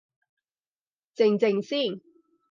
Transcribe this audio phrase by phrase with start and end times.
[1.15, 2.01] 靜靜先